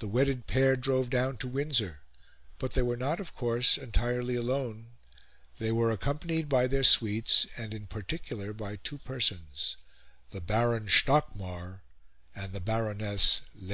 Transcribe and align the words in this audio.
The 0.00 0.08
wedded 0.08 0.46
pair 0.46 0.76
drove 0.76 1.10
down 1.10 1.36
to 1.36 1.46
Windsor; 1.46 2.00
but 2.58 2.72
they 2.72 2.80
were 2.80 2.96
not, 2.96 3.20
of 3.20 3.34
course, 3.34 3.76
entirely 3.76 4.34
alone. 4.34 4.92
They 5.58 5.70
were 5.70 5.90
accompanied 5.90 6.48
by 6.48 6.66
their 6.68 6.82
suites, 6.82 7.46
and, 7.58 7.74
in 7.74 7.86
particular, 7.86 8.54
by 8.54 8.76
two 8.76 8.96
persons 8.96 9.76
the 10.30 10.40
Baron 10.40 10.88
Stockmar 10.88 11.82
and 12.34 12.54
the 12.54 12.60
Baroness 12.60 13.42
Lehzen. 13.54 13.70